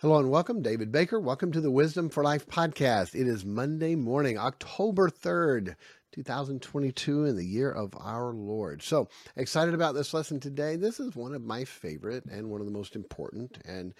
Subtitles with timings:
[0.00, 1.18] Hello and welcome, David Baker.
[1.18, 3.16] Welcome to the Wisdom for Life podcast.
[3.16, 5.74] It is Monday morning, October 3rd,
[6.12, 8.80] 2022, in the year of our Lord.
[8.80, 10.76] So excited about this lesson today.
[10.76, 13.92] This is one of my favorite and one of the most important, and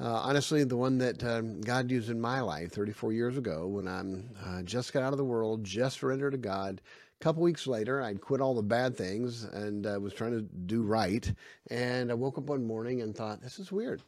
[0.00, 3.86] uh, honestly, the one that um, God used in my life 34 years ago when
[3.86, 6.80] I'm uh, just got out of the world, just surrendered to God.
[7.20, 10.40] A couple weeks later, I'd quit all the bad things and uh, was trying to
[10.40, 11.30] do right.
[11.70, 14.00] And I woke up one morning and thought, this is weird.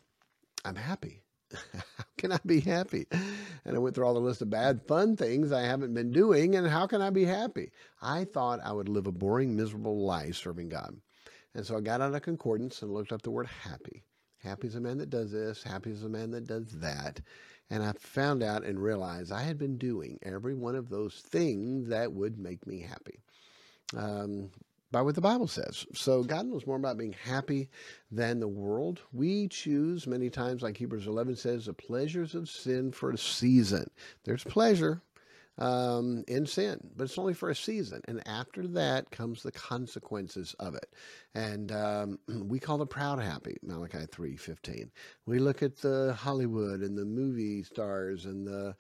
[0.65, 1.21] I'm happy.
[1.53, 3.07] How can I be happy?
[3.65, 6.55] And I went through all the list of bad, fun things I haven't been doing,
[6.57, 7.71] and how can I be happy?
[8.01, 10.97] I thought I would live a boring, miserable life serving God.
[11.55, 14.05] And so I got out a concordance and looked up the word happy.
[14.39, 17.21] Happy is a man that does this, happy is a man that does that.
[17.71, 21.89] And I found out and realized I had been doing every one of those things
[21.89, 23.19] that would make me happy.
[23.97, 24.51] Um,
[24.97, 25.85] by what the Bible says.
[25.93, 27.69] So God knows more about being happy
[28.11, 29.03] than the world.
[29.13, 33.91] We choose many times, like Hebrews 11 says, the pleasures of sin for a season.
[34.25, 35.03] There's pleasure
[35.59, 38.01] um, in sin, but it's only for a season.
[38.09, 40.89] And after that comes the consequences of it.
[41.35, 44.89] And um, we call the proud happy, Malachi 3.15.
[45.27, 48.75] We look at the Hollywood and the movie stars and the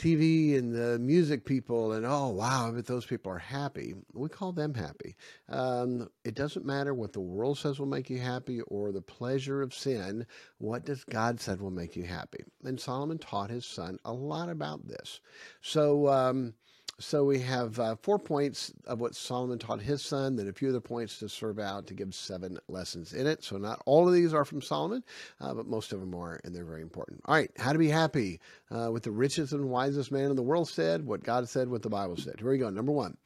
[0.00, 3.94] TV and the music people, and oh, wow, but those people are happy.
[4.14, 5.14] We call them happy.
[5.50, 9.60] Um, it doesn't matter what the world says will make you happy or the pleasure
[9.60, 10.26] of sin.
[10.56, 12.44] What does God said will make you happy?
[12.64, 15.20] And Solomon taught his son a lot about this.
[15.60, 16.54] So, um,
[17.00, 20.68] so we have uh, four points of what Solomon taught his son, then a few
[20.68, 23.42] other points to serve out to give seven lessons in it.
[23.42, 25.02] So not all of these are from Solomon,
[25.40, 27.22] uh, but most of them are, and they're very important.
[27.24, 28.38] All right, how to be happy
[28.70, 31.82] uh, with the richest and wisest man in the world said, what God said, what
[31.82, 32.36] the Bible said.
[32.38, 32.68] Here we go.
[32.68, 33.16] Number one,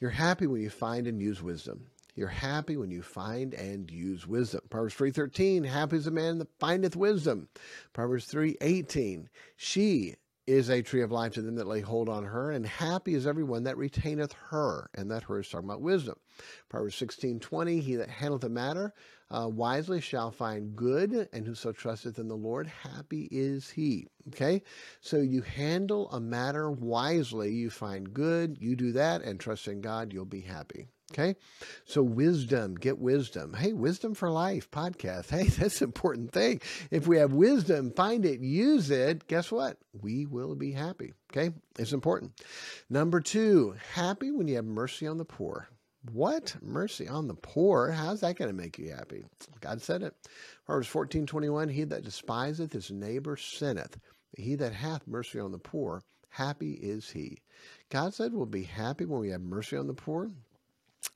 [0.00, 1.86] you're happy when you find and use wisdom.
[2.14, 4.60] You're happy when you find and use wisdom.
[4.68, 7.48] Proverbs 3:13, happy is the man that findeth wisdom.
[7.94, 12.50] Proverbs 3:18, she is a tree of life to them that lay hold on her,
[12.50, 14.90] and happy is everyone that retaineth her.
[14.94, 16.16] And that her is talking about wisdom.
[16.68, 18.92] Proverbs sixteen twenty: He that handleth a matter
[19.30, 24.06] uh, wisely shall find good, and whoso trusteth in the Lord, happy is he.
[24.28, 24.62] Okay?
[25.00, 29.80] So you handle a matter wisely, you find good, you do that, and trust in
[29.80, 30.88] God, you'll be happy.
[31.12, 31.36] Okay.
[31.84, 33.52] So wisdom, get wisdom.
[33.52, 35.28] Hey, wisdom for life podcast.
[35.28, 36.62] Hey, that's an important thing.
[36.90, 39.26] If we have wisdom, find it, use it.
[39.26, 39.76] Guess what?
[40.00, 41.12] We will be happy.
[41.30, 41.54] Okay.
[41.78, 42.32] It's important.
[42.88, 45.68] Number two, happy when you have mercy on the poor.
[46.10, 46.56] What?
[46.62, 47.90] Mercy on the poor?
[47.90, 49.24] How's that going to make you happy?
[49.60, 50.14] God said it.
[50.64, 53.98] Proverbs 14, 21, He that despiseth his neighbor sinneth.
[54.36, 57.38] He that hath mercy on the poor, happy is he.
[57.90, 60.30] God said we'll be happy when we have mercy on the poor.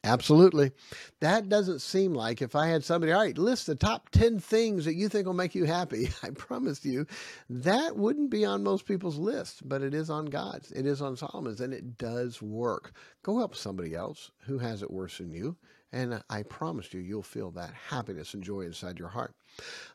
[0.05, 0.73] Absolutely.
[1.21, 4.85] That doesn't seem like if I had somebody, all right, list the top 10 things
[4.85, 6.11] that you think will make you happy.
[6.23, 7.07] I promise you
[7.51, 10.71] that wouldn't be on most people's list, but it is on God's.
[10.73, 12.93] It is on Solomon's, and it does work.
[13.23, 15.57] Go help somebody else who has it worse than you.
[15.93, 19.35] And I promise you, you'll feel that happiness and joy inside your heart.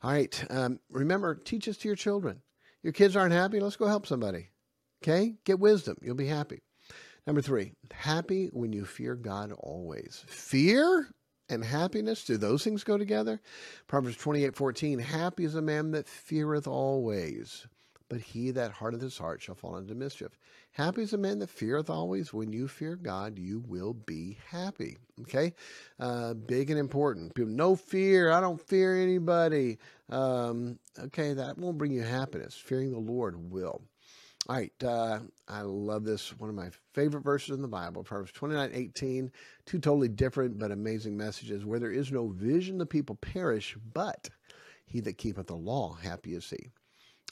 [0.02, 0.44] All right.
[0.50, 2.42] Um, remember, teach this to your children.
[2.82, 3.60] Your kids aren't happy.
[3.60, 4.50] Let's go help somebody.
[5.04, 5.36] Okay?
[5.46, 5.98] Get wisdom.
[6.02, 6.62] You'll be happy.
[7.28, 10.24] Number three, happy when you fear God always.
[10.28, 11.08] Fear
[11.50, 13.42] and happiness, do those things go together?
[13.88, 17.68] Proverbs 28 14, happy is a man that feareth always,
[18.10, 20.32] but he that hardeneth his heart shall fall into mischief.
[20.72, 22.34] Happy is a man that feareth always.
[22.34, 24.98] When you fear God, you will be happy.
[25.20, 25.54] Okay?
[26.00, 27.36] Uh, big and important.
[27.36, 28.32] People, no fear.
[28.32, 29.78] I don't fear anybody.
[30.10, 32.56] Um, okay, that won't bring you happiness.
[32.56, 33.82] Fearing the Lord will.
[34.50, 36.38] All right, uh, I love this.
[36.40, 39.32] One of my favorite verses in the Bible, Proverbs 29 18.
[39.66, 41.64] Two totally different but amazing messages.
[41.64, 44.30] Where there is no vision, the people perish, but
[44.86, 46.72] he that keepeth the law, happy is he.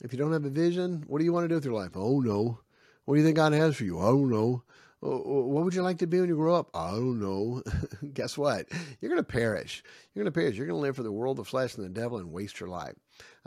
[0.04, 1.92] If you don't have a vision, what do you want to do with your life?
[1.96, 2.60] Oh, no.
[3.06, 3.98] What do you think God has for you?
[4.00, 4.64] Don't know.
[5.02, 6.70] What would you like to be when you grow up?
[6.74, 7.64] I don't know.
[8.14, 8.68] Guess what?
[9.00, 9.82] You're going to perish.
[10.14, 10.58] You're going to perish.
[10.58, 12.68] You're going to live for the world, the flesh, and the devil and waste your
[12.68, 12.96] life.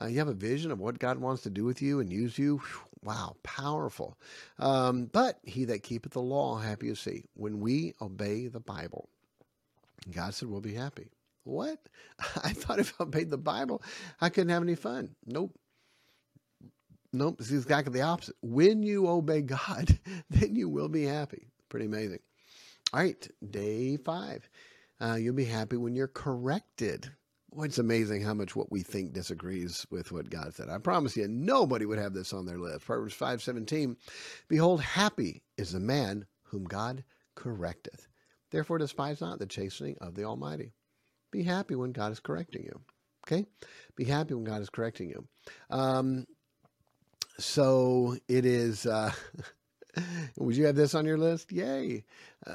[0.01, 2.39] Uh, you have a vision of what God wants to do with you and use
[2.39, 2.63] you.
[3.05, 4.17] Wow, powerful.
[4.59, 7.25] Um, but he that keepeth the law, happy is he.
[7.35, 9.09] When we obey the Bible,
[10.11, 11.11] God said we'll be happy.
[11.45, 11.79] What?
[12.43, 13.83] I thought if I obeyed the Bible,
[14.21, 15.17] I couldn't have any fun.
[15.27, 15.59] Nope.
[17.13, 17.37] Nope.
[17.41, 18.37] It's exactly the opposite.
[18.43, 19.99] When you obey God,
[20.31, 21.49] then you will be happy.
[21.69, 22.21] Pretty amazing.
[22.93, 24.49] All right, day five.
[25.01, 27.11] Uh, you'll be happy when you're corrected.
[27.59, 30.71] It's amazing how much what we think disagrees with what God said.
[30.71, 32.87] I promise you, nobody would have this on their list.
[32.87, 33.97] Proverbs 5:17,
[34.49, 37.05] Behold, happy is the man whom God
[37.37, 38.07] correcteth.
[38.51, 40.73] Therefore despise not the chastening of the Almighty.
[41.31, 42.81] Be happy when God is correcting you.
[43.27, 43.47] Okay?
[43.97, 45.27] Be happy when God is correcting you.
[45.71, 46.27] Um,
[47.39, 48.87] so it is.
[48.87, 49.13] Uh,
[50.37, 51.53] would you have this on your list?
[51.53, 52.05] Yay.
[52.47, 52.55] Uh,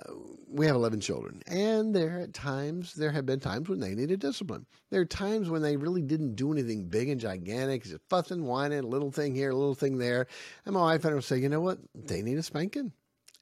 [0.49, 4.19] we have 11 children, and there at times, there have been times when they needed
[4.19, 4.65] discipline.
[4.89, 8.79] There are times when they really didn't do anything big and gigantic, just fussing, whining,
[8.79, 10.27] a little thing here, a little thing there.
[10.65, 11.79] And my wife and I would say, you know what?
[11.95, 12.91] They need a spanking.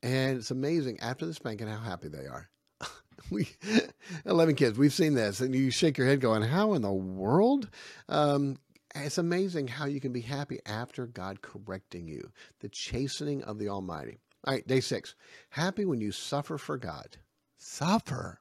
[0.04, 2.50] And it's amazing after the spanking how happy they are.
[3.32, 3.48] we
[4.26, 7.70] 11 kids we've seen this and you shake your head going how in the world
[8.10, 8.58] um,
[8.95, 13.69] it's amazing how you can be happy after god correcting you the chastening of the
[13.69, 15.15] almighty all right day six
[15.50, 17.18] happy when you suffer for god
[17.57, 18.39] suffer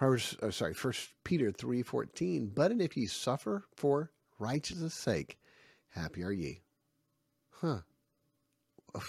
[0.00, 2.46] Proverbs, uh, sorry, First Peter three fourteen.
[2.46, 5.38] But if ye suffer for righteousness' sake,
[5.90, 6.62] happy are ye.
[7.50, 7.80] Huh.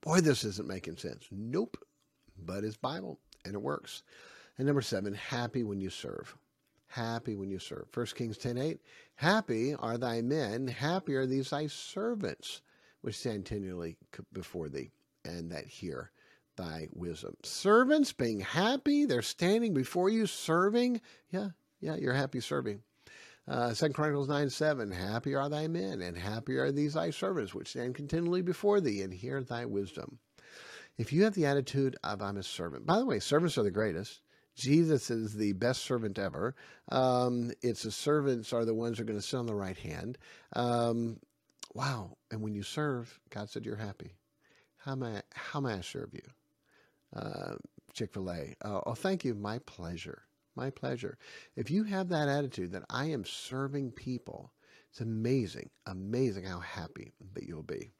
[0.00, 1.28] Boy, this isn't making sense.
[1.30, 1.76] Nope.
[2.38, 4.02] But it's Bible and it works.
[4.56, 6.36] And number seven, happy when you serve.
[6.92, 7.86] Happy when you serve.
[7.94, 8.78] 1 Kings 10 8,
[9.14, 12.60] happy are thy men, happy are these thy servants,
[13.00, 13.96] which stand continually
[14.34, 14.90] before thee,
[15.24, 16.10] and that hear
[16.58, 17.34] thy wisdom.
[17.44, 21.00] Servants being happy, they're standing before you serving.
[21.30, 21.48] Yeah,
[21.80, 22.82] yeah, you're happy serving.
[23.48, 27.54] Uh, 2 Chronicles 9 7, happy are thy men, and happy are these thy servants,
[27.54, 30.18] which stand continually before thee, and hear thy wisdom.
[30.98, 33.70] If you have the attitude of I'm a servant, by the way, servants are the
[33.70, 34.20] greatest.
[34.54, 36.54] Jesus is the best servant ever.
[36.90, 39.78] Um, it's the servants are the ones who are going to sit on the right
[39.78, 40.18] hand.
[40.54, 41.18] Um,
[41.74, 42.16] wow!
[42.30, 44.14] And when you serve, God said you're happy.
[44.78, 46.22] How may I, how may I serve you?
[47.14, 47.54] Uh,
[47.92, 48.54] Chick Fil A.
[48.64, 49.34] Uh, oh, thank you.
[49.34, 50.22] My pleasure.
[50.54, 51.16] My pleasure.
[51.56, 54.52] If you have that attitude that I am serving people,
[54.90, 57.92] it's amazing, amazing how happy that you'll be.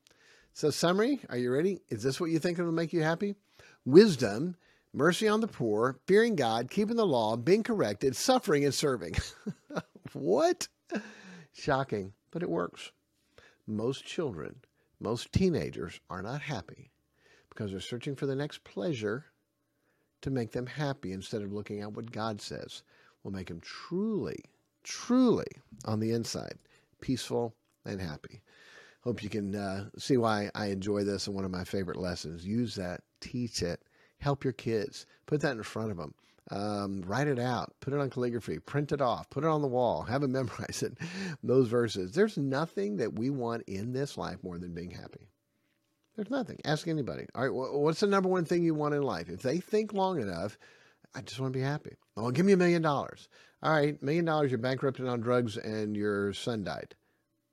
[0.52, 1.80] So, summary, are you ready?
[1.88, 3.36] Is this what you think will make you happy?
[3.86, 4.56] Wisdom,
[4.92, 9.14] mercy on the poor, fearing God, keeping the law, being corrected, suffering, and serving.
[10.12, 10.68] what?
[11.52, 12.92] Shocking, but it works.
[13.66, 14.56] Most children,
[15.00, 16.90] most teenagers are not happy
[17.48, 19.26] because they're searching for the next pleasure
[20.22, 22.82] to make them happy instead of looking at what God says
[23.22, 24.44] will make them truly,
[24.82, 25.46] truly
[25.84, 26.58] on the inside
[27.00, 27.54] peaceful
[27.84, 28.40] and happy.
[29.02, 32.46] Hope you can uh, see why I enjoy this and one of my favorite lessons.
[32.46, 33.82] Use that, teach it,
[34.22, 36.14] help your kids, put that in front of them.
[36.50, 39.68] Um, write it out, put it on calligraphy, print it off, put it on the
[39.68, 40.96] wall, have them memorize it.
[41.42, 42.12] Those verses.
[42.12, 45.28] There's nothing that we want in this life more than being happy.
[46.16, 46.60] There's nothing.
[46.64, 47.26] Ask anybody.
[47.34, 49.28] All right, what's the number one thing you want in life?
[49.28, 50.58] If they think long enough,
[51.14, 51.96] I just want to be happy.
[52.16, 53.28] Oh, give me a million dollars.
[53.62, 56.94] All right, million dollars, you're bankrupted on drugs and your son died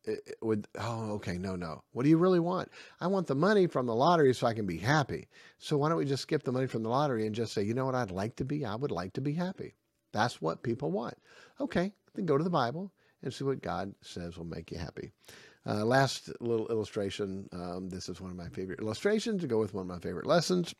[0.05, 1.83] it would oh okay no no.
[1.91, 2.69] What do you really want?
[2.99, 5.27] I want the money from the lottery so i can be happy.
[5.57, 7.73] So why don't we just skip the money from the lottery and just say you
[7.73, 8.65] know what i'd like to be?
[8.65, 9.75] I would like to be happy.
[10.11, 11.15] That's what people want.
[11.59, 12.91] Okay then go to the bible
[13.23, 15.11] and see what god says will make you happy.
[15.65, 19.73] Uh, last little illustration um, this is one of my favorite illustrations to go with
[19.73, 20.73] one of my favorite lessons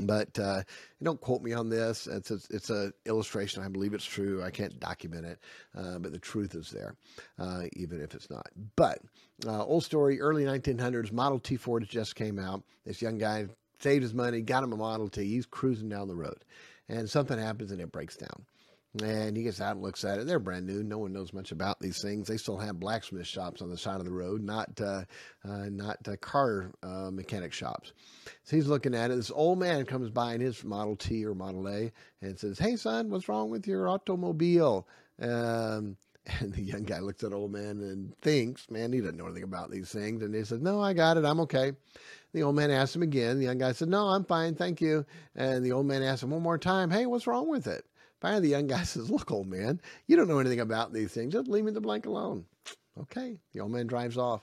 [0.00, 0.62] but uh,
[1.02, 2.06] don't quote me on this.
[2.06, 3.62] It's a, it's a illustration.
[3.62, 4.42] I believe it's true.
[4.42, 5.38] I can't document it,
[5.76, 6.94] uh, but the truth is there,
[7.38, 8.46] uh, even if it's not.
[8.76, 9.00] But
[9.46, 12.62] uh, old story, early 1900s, Model T Ford just came out.
[12.84, 13.46] This young guy
[13.80, 15.24] saved his money, got him a Model T.
[15.24, 16.44] He's cruising down the road,
[16.88, 18.44] and something happens and it breaks down.
[19.02, 20.26] And he gets out and looks at it.
[20.26, 20.82] They're brand new.
[20.82, 22.26] No one knows much about these things.
[22.26, 25.04] They still have blacksmith shops on the side of the road, not uh,
[25.44, 27.92] uh, not uh, car uh, mechanic shops.
[28.44, 29.16] So he's looking at it.
[29.16, 32.76] This old man comes by in his Model T or Model A and says, "Hey,
[32.76, 34.86] son, what's wrong with your automobile?"
[35.20, 35.96] Um,
[36.40, 39.44] and the young guy looks at old man and thinks, man, he doesn't know anything
[39.44, 40.22] about these things.
[40.22, 41.24] And he says, no, I got it.
[41.24, 41.72] I'm okay.
[42.32, 43.38] The old man asks him again.
[43.38, 44.54] The young guy said, no, I'm fine.
[44.54, 45.06] Thank you.
[45.34, 47.84] And the old man asks him one more time, hey, what's wrong with it?
[48.20, 51.32] Finally, the young guy says, Look, old man, you don't know anything about these things.
[51.32, 52.44] Just leave me the blank alone.
[53.00, 53.38] Okay.
[53.52, 54.42] The old man drives off.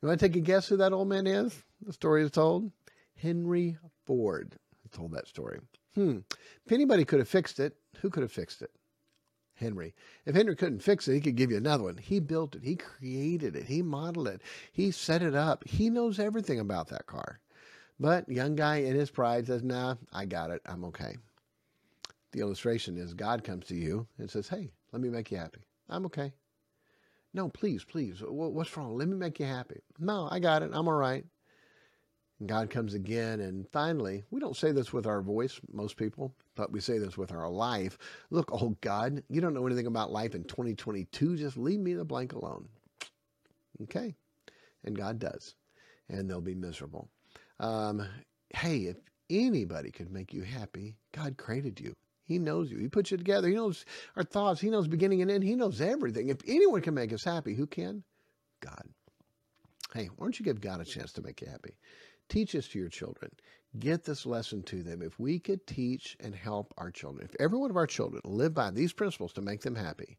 [0.00, 1.62] You want to take a guess who that old man is?
[1.84, 2.70] The story is told.
[3.16, 4.56] Henry Ford
[4.92, 5.60] told that story.
[5.94, 6.18] Hmm.
[6.64, 8.70] If anybody could have fixed it, who could have fixed it?
[9.54, 9.94] Henry.
[10.26, 11.96] If Henry couldn't fix it, he could give you another one.
[11.96, 12.62] He built it.
[12.62, 13.64] He created it.
[13.64, 14.42] He modeled it.
[14.70, 15.66] He set it up.
[15.66, 17.40] He knows everything about that car.
[17.98, 20.60] But young guy in his pride says, nah, I got it.
[20.66, 21.16] I'm okay.
[22.36, 25.62] The illustration is God comes to you and says, Hey, let me make you happy.
[25.88, 26.34] I'm okay.
[27.32, 28.20] No, please, please.
[28.20, 28.94] What's wrong?
[28.94, 29.80] Let me make you happy.
[29.98, 30.70] No, I got it.
[30.74, 31.24] I'm all right.
[32.38, 33.40] And God comes again.
[33.40, 37.16] And finally, we don't say this with our voice, most people, but we say this
[37.16, 37.96] with our life.
[38.28, 41.38] Look, oh God, you don't know anything about life in 2022.
[41.38, 42.68] Just leave me the blank alone.
[43.84, 44.14] Okay.
[44.84, 45.54] And God does.
[46.10, 47.08] And they'll be miserable.
[47.60, 48.06] Um,
[48.54, 48.98] hey, if
[49.30, 51.94] anybody could make you happy, God created you.
[52.26, 52.78] He knows you.
[52.78, 53.48] He puts you together.
[53.48, 53.84] He knows
[54.16, 54.60] our thoughts.
[54.60, 55.44] He knows beginning and end.
[55.44, 56.28] He knows everything.
[56.28, 58.02] If anyone can make us happy, who can?
[58.60, 58.82] God.
[59.94, 61.76] Hey, why don't you give God a chance to make you happy?
[62.28, 63.30] Teach this to your children.
[63.78, 65.02] Get this lesson to them.
[65.02, 68.54] If we could teach and help our children, if every one of our children lived
[68.54, 70.18] by these principles to make them happy,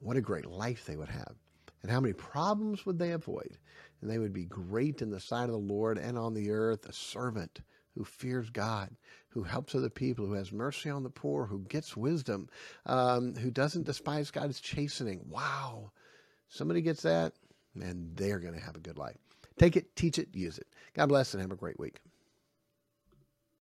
[0.00, 1.34] what a great life they would have.
[1.82, 3.58] And how many problems would they avoid?
[4.00, 6.86] And they would be great in the sight of the Lord and on the earth,
[6.86, 7.60] a servant
[7.94, 8.90] who fears God,
[9.38, 12.48] who helps other people, who has mercy on the poor, who gets wisdom,
[12.86, 15.24] um, who doesn't despise God's chastening.
[15.30, 15.92] Wow.
[16.48, 17.34] Somebody gets that,
[17.80, 19.16] and they're going to have a good life.
[19.56, 20.66] Take it, teach it, use it.
[20.94, 22.00] God bless, and have a great week.